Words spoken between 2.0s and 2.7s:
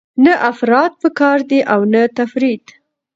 تفریط.